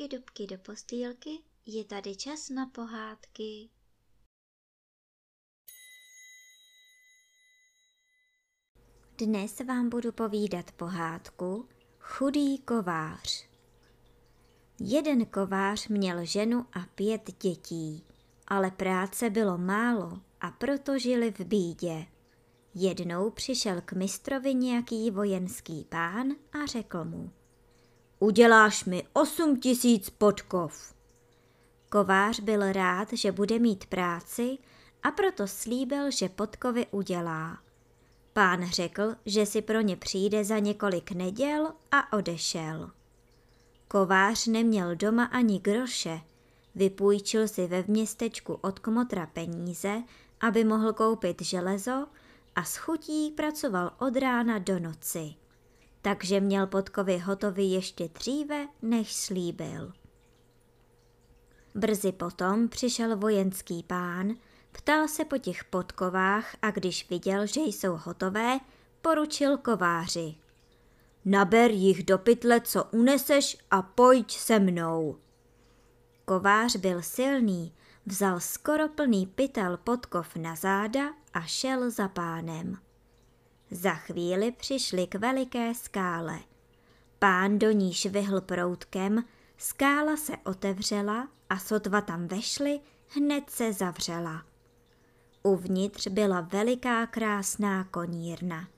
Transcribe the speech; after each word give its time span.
dubky, 0.00 0.16
dubky 0.16 0.46
do 0.46 0.58
postýlky, 0.58 1.30
je 1.66 1.84
tady 1.84 2.16
čas 2.16 2.48
na 2.48 2.66
pohádky. 2.66 3.68
Dnes 9.18 9.60
vám 9.60 9.88
budu 9.88 10.12
povídat 10.12 10.72
pohádku 10.72 11.68
Chudý 11.98 12.58
kovář. 12.58 13.48
Jeden 14.80 15.26
kovář 15.26 15.88
měl 15.88 16.24
ženu 16.24 16.66
a 16.72 16.80
pět 16.94 17.30
dětí, 17.42 18.04
ale 18.46 18.70
práce 18.70 19.30
bylo 19.30 19.58
málo 19.58 20.20
a 20.40 20.50
proto 20.50 20.98
žili 20.98 21.32
v 21.32 21.40
bídě. 21.40 22.06
Jednou 22.74 23.30
přišel 23.30 23.80
k 23.80 23.92
mistrovi 23.92 24.54
nějaký 24.54 25.10
vojenský 25.10 25.84
pán 25.84 26.26
a 26.52 26.66
řekl 26.66 27.04
mu– 27.04 27.32
Uděláš 28.22 28.84
mi 28.84 29.06
osm 29.12 29.60
tisíc 29.60 30.10
podkov. 30.10 30.94
Kovář 31.88 32.40
byl 32.40 32.72
rád, 32.72 33.12
že 33.12 33.32
bude 33.32 33.58
mít 33.58 33.86
práci 33.86 34.58
a 35.02 35.10
proto 35.10 35.46
slíbil, 35.46 36.10
že 36.10 36.28
podkovy 36.28 36.86
udělá. 36.90 37.58
Pán 38.32 38.70
řekl, 38.70 39.14
že 39.26 39.46
si 39.46 39.62
pro 39.62 39.80
ně 39.80 39.96
přijde 39.96 40.44
za 40.44 40.58
několik 40.58 41.10
neděl 41.10 41.72
a 41.92 42.12
odešel. 42.12 42.90
Kovář 43.88 44.46
neměl 44.46 44.96
doma 44.96 45.24
ani 45.24 45.60
groše, 45.60 46.20
vypůjčil 46.74 47.48
si 47.48 47.66
ve 47.66 47.84
městečku 47.86 48.54
od 48.54 48.78
kmotra 48.78 49.26
peníze, 49.26 50.02
aby 50.40 50.64
mohl 50.64 50.92
koupit 50.92 51.42
železo 51.42 52.06
a 52.56 52.64
s 52.64 52.76
chutí 52.76 53.30
pracoval 53.30 53.92
od 53.98 54.16
rána 54.16 54.58
do 54.58 54.78
noci 54.78 55.39
takže 56.02 56.40
měl 56.40 56.66
podkovy 56.66 57.18
hotovy 57.18 57.62
ještě 57.62 58.08
dříve, 58.08 58.66
než 58.82 59.14
slíbil. 59.14 59.92
Brzy 61.74 62.12
potom 62.12 62.68
přišel 62.68 63.16
vojenský 63.16 63.82
pán, 63.82 64.34
ptal 64.72 65.08
se 65.08 65.24
po 65.24 65.38
těch 65.38 65.64
podkovách 65.64 66.56
a 66.62 66.70
když 66.70 67.10
viděl, 67.10 67.46
že 67.46 67.60
jsou 67.60 67.98
hotové, 68.04 68.58
poručil 69.02 69.56
kováři. 69.56 70.34
Naber 71.24 71.70
jich 71.70 72.04
do 72.04 72.18
pytle, 72.18 72.60
co 72.60 72.84
uneseš 72.84 73.58
a 73.70 73.82
pojď 73.82 74.32
se 74.32 74.58
mnou. 74.58 75.16
Kovář 76.24 76.76
byl 76.76 77.02
silný, 77.02 77.74
vzal 78.06 78.40
skoro 78.40 78.88
plný 78.88 79.26
pytel 79.26 79.76
podkov 79.76 80.36
na 80.36 80.54
záda 80.54 81.14
a 81.34 81.40
šel 81.40 81.90
za 81.90 82.08
pánem. 82.08 82.89
Za 83.70 83.94
chvíli 83.94 84.52
přišli 84.52 85.06
k 85.06 85.14
veliké 85.14 85.74
skále. 85.74 86.38
Pán 87.18 87.58
do 87.58 87.70
ní 87.70 87.94
švihl 87.94 88.40
proutkem, 88.40 89.24
skála 89.58 90.16
se 90.16 90.32
otevřela 90.44 91.28
a 91.50 91.58
sotva 91.58 92.00
tam 92.00 92.26
vešli, 92.26 92.80
hned 93.08 93.50
se 93.50 93.72
zavřela. 93.72 94.44
Uvnitř 95.42 96.06
byla 96.06 96.40
veliká 96.40 97.06
krásná 97.06 97.84
konírna. 97.84 98.68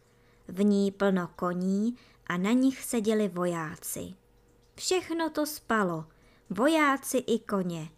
V 0.48 0.64
ní 0.64 0.90
plno 0.90 1.30
koní 1.36 1.96
a 2.26 2.36
na 2.36 2.52
nich 2.52 2.84
seděli 2.84 3.28
vojáci. 3.28 4.14
Všechno 4.74 5.30
to 5.30 5.46
spalo, 5.46 6.04
vojáci 6.50 7.18
i 7.18 7.38
koně. 7.38 7.88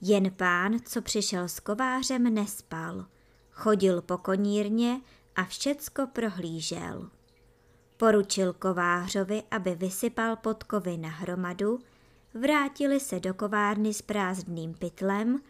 Jen 0.00 0.30
pán, 0.30 0.78
co 0.84 1.02
přišel 1.02 1.48
s 1.48 1.60
kovářem, 1.60 2.34
nespal. 2.34 3.06
Chodil 3.50 4.02
po 4.02 4.18
konírně 4.18 5.00
a 5.36 5.44
všecko 5.44 6.06
prohlížel. 6.06 7.10
Poručil 7.96 8.52
kovářovi, 8.52 9.42
aby 9.50 9.74
vysypal 9.74 10.36
podkovy 10.36 10.96
na 10.96 11.08
hromadu, 11.08 11.78
vrátili 12.34 13.00
se 13.00 13.20
do 13.20 13.34
kovárny 13.34 13.94
s 13.94 14.02
prázdným 14.02 14.74
pytlem 14.74 15.40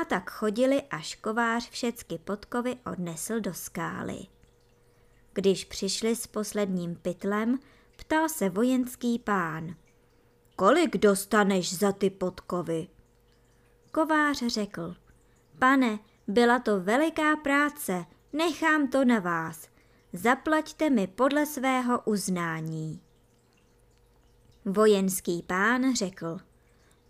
a 0.00 0.04
tak 0.04 0.30
chodili, 0.30 0.82
až 0.82 1.14
kovář 1.14 1.70
všecky 1.70 2.18
podkovy 2.18 2.76
odnesl 2.92 3.40
do 3.40 3.54
skály. 3.54 4.18
Když 5.32 5.64
přišli 5.64 6.16
s 6.16 6.26
posledním 6.26 6.96
pytlem, 6.96 7.58
ptal 7.96 8.28
se 8.28 8.48
vojenský 8.50 9.18
pán. 9.18 9.74
Kolik 10.56 10.96
dostaneš 10.96 11.78
za 11.78 11.92
ty 11.92 12.10
podkovy? 12.10 12.88
Kovář 13.92 14.42
řekl. 14.46 14.96
Pane, 15.58 15.98
byla 16.28 16.58
to 16.58 16.80
veliká 16.80 17.36
práce, 17.36 18.04
Nechám 18.36 18.88
to 18.88 19.04
na 19.04 19.18
vás. 19.18 19.68
Zaplaťte 20.12 20.90
mi 20.90 21.06
podle 21.06 21.46
svého 21.46 22.00
uznání. 22.04 23.00
Vojenský 24.64 25.42
pán 25.42 25.94
řekl, 25.94 26.38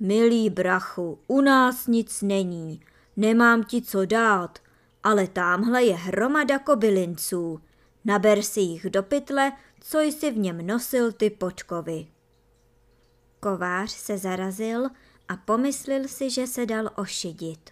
milý 0.00 0.50
brachu, 0.50 1.18
u 1.26 1.40
nás 1.40 1.86
nic 1.86 2.22
není, 2.22 2.80
nemám 3.16 3.64
ti 3.64 3.82
co 3.82 4.04
dát, 4.04 4.58
ale 5.02 5.26
tamhle 5.26 5.84
je 5.84 5.94
hromada 5.94 6.58
kobylinců. 6.58 7.60
Naber 8.04 8.42
si 8.42 8.60
jich 8.60 8.90
do 8.90 9.02
pytle, 9.02 9.52
co 9.80 10.00
jsi 10.00 10.30
v 10.30 10.38
něm 10.38 10.66
nosil 10.66 11.12
ty 11.12 11.30
počkovy. 11.30 12.06
Kovář 13.40 13.90
se 13.90 14.18
zarazil 14.18 14.88
a 15.28 15.36
pomyslel 15.36 16.08
si, 16.08 16.30
že 16.30 16.46
se 16.46 16.66
dal 16.66 16.90
ošidit. 16.96 17.70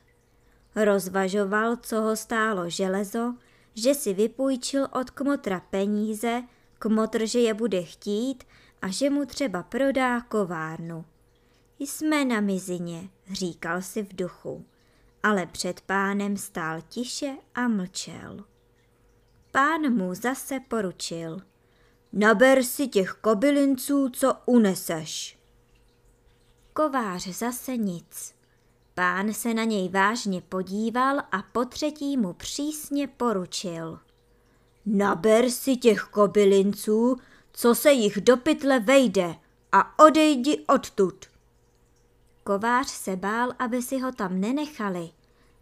Rozvažoval, 0.76 1.76
co 1.76 2.00
ho 2.00 2.16
stálo 2.16 2.70
železo, 2.70 3.34
že 3.74 3.94
si 3.94 4.14
vypůjčil 4.14 4.88
od 4.92 5.10
kmotra 5.10 5.60
peníze, 5.60 6.42
kmotr, 6.78 7.26
že 7.26 7.40
je 7.40 7.54
bude 7.54 7.82
chtít 7.82 8.44
a 8.82 8.88
že 8.88 9.10
mu 9.10 9.26
třeba 9.26 9.62
prodá 9.62 10.20
kovárnu. 10.20 11.04
Jsme 11.78 12.24
na 12.24 12.40
mizině, 12.40 13.08
říkal 13.32 13.82
si 13.82 14.02
v 14.02 14.16
duchu, 14.16 14.64
ale 15.22 15.46
před 15.46 15.80
pánem 15.80 16.36
stál 16.36 16.80
tiše 16.88 17.36
a 17.54 17.68
mlčel. 17.68 18.44
Pán 19.50 19.94
mu 19.94 20.14
zase 20.14 20.60
poručil. 20.60 21.40
Naber 22.12 22.62
si 22.62 22.88
těch 22.88 23.10
kobylinců, 23.12 24.08
co 24.08 24.34
uneseš. 24.46 25.38
Kovář 26.72 27.26
zase 27.26 27.76
nic. 27.76 28.33
Pán 28.94 29.32
se 29.32 29.54
na 29.54 29.64
něj 29.64 29.88
vážně 29.88 30.40
podíval 30.40 31.18
a 31.32 31.42
po 31.52 31.64
třetí 31.64 32.16
mu 32.16 32.32
přísně 32.32 33.06
poručil. 33.06 33.98
Naber 34.86 35.50
si 35.50 35.76
těch 35.76 36.02
kobylinců, 36.02 37.16
co 37.52 37.74
se 37.74 37.92
jich 37.92 38.20
do 38.20 38.36
pytle 38.36 38.80
vejde 38.80 39.34
a 39.72 40.04
odejdi 40.04 40.64
odtud. 40.68 41.26
Kovář 42.44 42.88
se 42.88 43.16
bál, 43.16 43.52
aby 43.58 43.82
si 43.82 43.98
ho 43.98 44.12
tam 44.12 44.40
nenechali. 44.40 45.10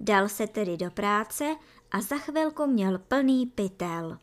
Dal 0.01 0.29
se 0.29 0.47
tedy 0.47 0.77
do 0.77 0.91
práce 0.91 1.57
a 1.91 2.01
za 2.01 2.19
chvilku 2.19 2.67
měl 2.67 2.99
plný 2.99 3.47
pytel. 3.47 4.19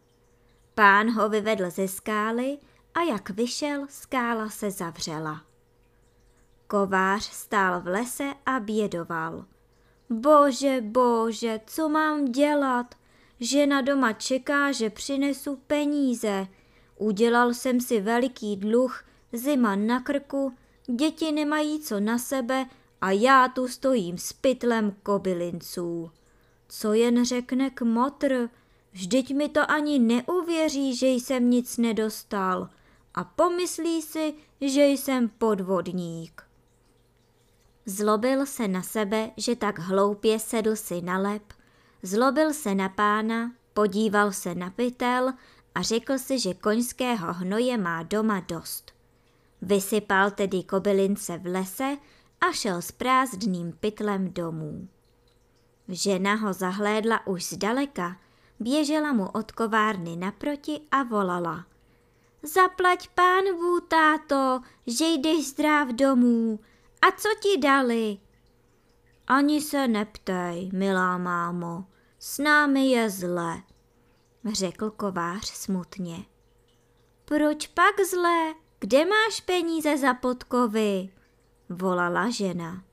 Pán 0.75 1.11
ho 1.11 1.29
vyvedl 1.29 1.69
ze 1.69 1.87
skály 1.87 2.57
a 2.93 3.01
jak 3.01 3.29
vyšel, 3.29 3.85
skála 3.89 4.49
se 4.49 4.71
zavřela. 4.71 5.48
Kovář 6.71 7.23
stál 7.23 7.81
v 7.81 7.87
lese 7.87 8.33
a 8.45 8.59
bědoval. 8.59 9.45
Bože, 10.09 10.81
bože, 10.81 11.59
co 11.67 11.89
mám 11.89 12.25
dělat? 12.25 12.95
Žena 13.39 13.81
doma 13.81 14.13
čeká, 14.13 14.71
že 14.71 14.89
přinesu 14.89 15.55
peníze. 15.67 16.47
Udělal 16.97 17.53
jsem 17.53 17.81
si 17.81 18.01
veliký 18.01 18.57
dluh, 18.57 19.03
zima 19.33 19.75
na 19.75 19.99
krku, 19.99 20.53
děti 20.87 21.31
nemají 21.31 21.79
co 21.79 21.99
na 21.99 22.17
sebe 22.17 22.65
a 23.01 23.11
já 23.11 23.47
tu 23.47 23.67
stojím 23.67 24.17
s 24.17 24.33
pytlem 24.33 24.95
kobylinců. 25.03 26.11
Co 26.67 26.93
jen 26.93 27.25
řekne 27.25 27.69
kmotr, 27.69 28.49
vždyť 28.91 29.35
mi 29.35 29.49
to 29.49 29.71
ani 29.71 29.99
neuvěří, 29.99 30.95
že 30.95 31.07
jsem 31.07 31.49
nic 31.49 31.77
nedostal 31.77 32.69
a 33.13 33.23
pomyslí 33.23 34.01
si, 34.01 34.33
že 34.61 34.85
jsem 34.85 35.29
podvodník. 35.29 36.48
Zlobil 37.89 38.45
se 38.45 38.67
na 38.67 38.81
sebe, 38.81 39.31
že 39.37 39.55
tak 39.55 39.79
hloupě 39.79 40.39
sedl 40.39 40.75
si 40.75 41.01
na 41.01 41.17
lep, 41.17 41.53
zlobil 42.03 42.53
se 42.53 42.75
na 42.75 42.89
pána, 42.89 43.51
podíval 43.73 44.31
se 44.31 44.55
na 44.55 44.69
pytel 44.69 45.33
a 45.75 45.81
řekl 45.81 46.17
si, 46.17 46.39
že 46.39 46.53
koňského 46.53 47.33
hnoje 47.33 47.77
má 47.77 48.03
doma 48.03 48.39
dost. 48.39 48.91
Vysypal 49.61 50.31
tedy 50.31 50.63
kobylince 50.63 51.37
v 51.37 51.45
lese 51.45 51.97
a 52.41 52.51
šel 52.51 52.81
s 52.81 52.91
prázdným 52.91 53.73
pytlem 53.79 54.33
domů. 54.33 54.87
Žena 55.87 56.35
ho 56.35 56.53
zahlédla 56.53 57.27
už 57.27 57.43
zdaleka, 57.45 58.17
běžela 58.59 59.13
mu 59.13 59.29
od 59.29 59.51
kovárny 59.51 60.15
naproti 60.15 60.81
a 60.91 61.03
volala. 61.03 61.65
Zaplať 62.43 63.07
pánvů, 63.07 63.79
táto, 63.79 64.61
že 64.87 65.05
jdeš 65.05 65.47
zdrav 65.47 65.87
domů, 65.87 66.59
a 67.01 67.11
co 67.11 67.29
ti 67.39 67.57
dali? 67.57 68.17
Ani 69.27 69.61
se 69.61 69.87
neptej, 69.87 70.69
milá 70.73 71.17
mámo, 71.17 71.85
s 72.19 72.37
námi 72.37 72.89
je 72.89 73.09
zle, 73.09 73.63
řekl 74.53 74.89
kovář 74.89 75.45
smutně. 75.45 76.25
Proč 77.25 77.67
pak 77.67 77.99
zle? 78.11 78.53
Kde 78.79 79.05
máš 79.05 79.41
peníze 79.41 79.97
za 79.97 80.13
podkovy? 80.13 81.09
volala 81.69 82.29
žena. 82.29 82.83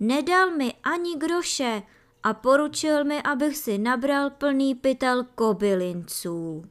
Nedal 0.00 0.50
mi 0.50 0.74
ani 0.82 1.16
groše 1.16 1.82
a 2.22 2.34
poručil 2.34 3.04
mi, 3.04 3.22
abych 3.22 3.56
si 3.56 3.78
nabral 3.78 4.30
plný 4.30 4.74
pytel 4.74 5.24
kobylinců. 5.34 6.64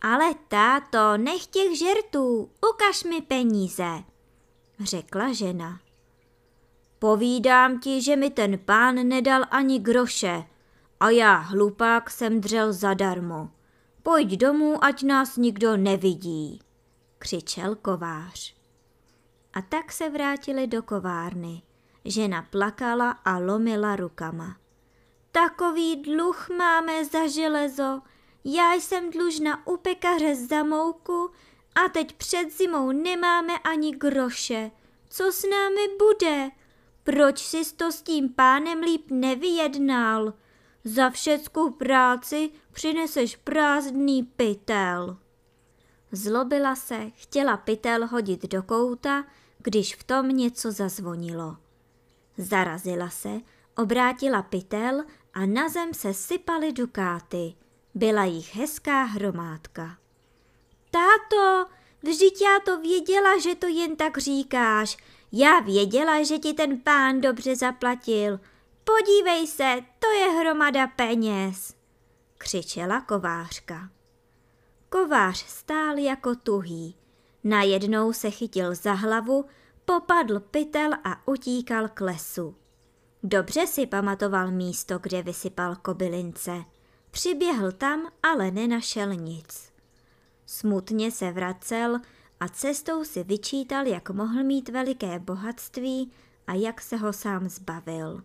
Ale 0.00 0.34
táto, 0.48 1.16
nech 1.16 1.46
těch 1.46 1.78
žertů, 1.78 2.50
ukaž 2.72 3.04
mi 3.04 3.20
peníze, 3.20 4.04
řekla 4.80 5.32
žena. 5.32 5.80
Povídám 6.98 7.80
ti, 7.80 8.02
že 8.02 8.16
mi 8.16 8.30
ten 8.30 8.58
pán 8.58 8.94
nedal 8.94 9.42
ani 9.50 9.78
groše 9.78 10.44
a 11.00 11.10
já, 11.10 11.34
hlupák, 11.34 12.10
jsem 12.10 12.40
dřel 12.40 12.72
zadarmo. 12.72 13.50
Pojď 14.02 14.28
domů, 14.28 14.84
ať 14.84 15.02
nás 15.02 15.36
nikdo 15.36 15.76
nevidí, 15.76 16.60
křičel 17.18 17.74
kovář. 17.76 18.54
A 19.52 19.62
tak 19.62 19.92
se 19.92 20.10
vrátili 20.10 20.66
do 20.66 20.82
kovárny. 20.82 21.62
Žena 22.04 22.42
plakala 22.42 23.10
a 23.10 23.38
lomila 23.38 23.96
rukama. 23.96 24.56
Takový 25.32 25.96
dluh 25.96 26.48
máme 26.58 27.04
za 27.04 27.26
železo. 27.26 28.00
Já 28.44 28.74
jsem 28.74 29.10
dlužna 29.10 29.66
u 29.66 29.76
pekaře 29.76 30.34
za 30.34 30.62
mouku 30.62 31.30
a 31.74 31.88
teď 31.88 32.12
před 32.12 32.52
zimou 32.52 32.92
nemáme 32.92 33.58
ani 33.58 33.96
groše. 33.96 34.70
Co 35.08 35.32
s 35.32 35.42
námi 35.50 35.96
bude? 35.98 36.50
Proč 37.02 37.38
jsi 37.38 37.74
to 37.76 37.92
s 37.92 38.02
tím 38.02 38.28
pánem 38.28 38.80
líp 38.80 39.10
nevyjednal? 39.10 40.34
Za 40.84 41.10
všeckou 41.10 41.70
práci 41.70 42.50
přineseš 42.72 43.36
prázdný 43.36 44.22
pytel. 44.22 45.16
Zlobila 46.12 46.76
se, 46.76 47.10
chtěla 47.14 47.56
pytel 47.56 48.06
hodit 48.06 48.42
do 48.46 48.62
kouta, 48.62 49.24
když 49.58 49.94
v 49.94 50.04
tom 50.04 50.28
něco 50.28 50.72
zazvonilo. 50.72 51.56
Zarazila 52.38 53.10
se, 53.10 53.40
obrátila 53.76 54.42
pytel 54.42 55.04
a 55.34 55.46
na 55.46 55.68
zem 55.68 55.94
se 55.94 56.14
sypaly 56.14 56.72
dukáty. 56.72 57.54
Byla 57.94 58.24
jich 58.24 58.56
hezká 58.56 59.02
hromádka. 59.02 59.98
Táto, 60.90 61.70
vždyť 62.02 62.42
já 62.42 62.60
to 62.64 62.80
věděla, 62.80 63.38
že 63.38 63.54
to 63.54 63.66
jen 63.66 63.96
tak 63.96 64.18
říkáš. 64.18 64.96
Já 65.32 65.60
věděla, 65.60 66.22
že 66.22 66.38
ti 66.38 66.52
ten 66.52 66.80
pán 66.80 67.20
dobře 67.20 67.56
zaplatil. 67.56 68.40
Podívej 68.84 69.46
se, 69.46 69.80
to 69.98 70.10
je 70.10 70.28
hromada 70.30 70.86
peněz, 70.86 71.74
křičela 72.38 73.00
kovářka. 73.00 73.90
Kovář 74.90 75.46
stál 75.46 75.98
jako 75.98 76.34
tuhý. 76.34 76.96
Najednou 77.44 78.12
se 78.12 78.30
chytil 78.30 78.74
za 78.74 78.92
hlavu, 78.92 79.44
popadl 79.84 80.40
pytel 80.40 80.92
a 81.04 81.28
utíkal 81.28 81.88
k 81.88 82.00
lesu. 82.00 82.56
Dobře 83.22 83.66
si 83.66 83.86
pamatoval 83.86 84.50
místo, 84.50 84.98
kde 84.98 85.22
vysypal 85.22 85.76
kobylince. 85.76 86.64
Přiběhl 87.10 87.72
tam, 87.72 88.08
ale 88.22 88.50
nenašel 88.50 89.14
nic. 89.14 89.72
Smutně 90.50 91.10
se 91.10 91.32
vracel 91.32 92.00
a 92.40 92.48
cestou 92.48 93.04
si 93.04 93.24
vyčítal, 93.24 93.86
jak 93.86 94.10
mohl 94.10 94.44
mít 94.44 94.68
veliké 94.68 95.18
bohatství 95.18 96.12
a 96.46 96.54
jak 96.54 96.80
se 96.80 96.96
ho 96.96 97.12
sám 97.12 97.48
zbavil. 97.48 98.22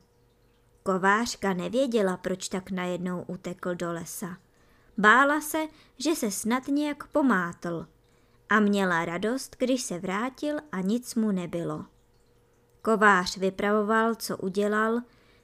Kovářka 0.83 1.53
nevěděla, 1.53 2.17
proč 2.17 2.49
tak 2.49 2.71
najednou 2.71 3.23
utekl 3.27 3.75
do 3.75 3.91
lesa. 3.93 4.37
Bála 4.97 5.41
se, 5.41 5.67
že 5.97 6.15
se 6.15 6.31
snad 6.31 6.67
nějak 6.67 7.07
pomátl 7.07 7.87
a 8.49 8.59
měla 8.59 9.05
radost, 9.05 9.55
když 9.59 9.81
se 9.81 9.99
vrátil 9.99 10.57
a 10.71 10.81
nic 10.81 11.15
mu 11.15 11.31
nebylo. 11.31 11.85
Kovář 12.81 13.37
vypravoval, 13.37 14.15
co 14.15 14.37
udělal, 14.37 15.01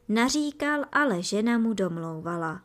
naříkal, 0.10 0.86
ale 0.92 1.24
žena 1.24 1.58
mu 1.58 1.74
domlouvala. 1.74 2.62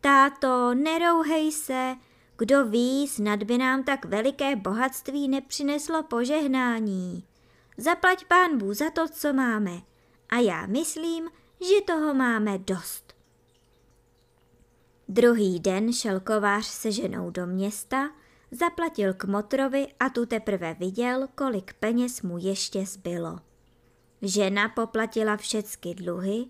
Táto, 0.00 0.74
nerouhej 0.74 1.52
se, 1.52 1.96
kdo 2.38 2.64
ví, 2.64 3.08
snad 3.08 3.42
by 3.42 3.58
nám 3.58 3.84
tak 3.84 4.04
veliké 4.04 4.56
bohatství 4.56 5.28
nepřineslo 5.28 6.02
požehnání. 6.02 7.24
Zaplať 7.76 8.24
pán 8.24 8.58
Bůh 8.58 8.74
za 8.74 8.90
to, 8.90 9.08
co 9.08 9.32
máme. 9.32 9.80
A 10.28 10.36
já 10.36 10.66
myslím, 10.66 11.28
že 11.60 11.80
toho 11.86 12.14
máme 12.14 12.58
dost. 12.58 13.14
Druhý 15.08 15.60
den 15.60 15.92
šel 15.92 16.20
kovář 16.20 16.66
se 16.66 16.92
ženou 16.92 17.30
do 17.30 17.46
města, 17.46 18.10
zaplatil 18.50 19.14
k 19.14 19.24
motrovi 19.24 19.86
a 20.00 20.08
tu 20.08 20.26
teprve 20.26 20.74
viděl, 20.74 21.28
kolik 21.34 21.74
peněz 21.74 22.22
mu 22.22 22.38
ještě 22.38 22.86
zbylo. 22.86 23.38
Žena 24.22 24.68
poplatila 24.68 25.36
všechny 25.36 25.94
dluhy, 25.94 26.46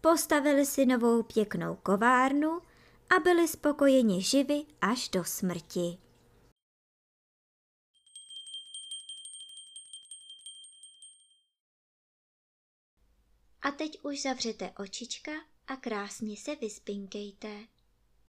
postavili 0.00 0.66
si 0.66 0.86
novou 0.86 1.22
pěknou 1.22 1.78
kovárnu 1.82 2.60
a 3.10 3.20
byli 3.20 3.48
spokojeni 3.48 4.22
živi 4.22 4.66
až 4.80 5.08
do 5.08 5.24
smrti. 5.24 5.98
A 13.62 13.70
teď 13.70 13.98
už 14.02 14.22
zavřete 14.22 14.72
očička 14.78 15.32
a 15.66 15.76
krásně 15.76 16.36
se 16.36 16.56
vyspinkejte. 16.56 17.73